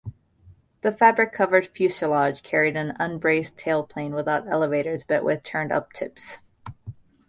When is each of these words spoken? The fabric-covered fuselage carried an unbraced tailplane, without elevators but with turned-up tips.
The 0.81 0.91
fabric-covered 0.91 1.67
fuselage 1.67 2.41
carried 2.41 2.75
an 2.75 2.95
unbraced 2.99 3.55
tailplane, 3.55 4.15
without 4.15 4.47
elevators 4.47 5.03
but 5.07 5.23
with 5.23 5.43
turned-up 5.43 5.93
tips. 5.93 6.39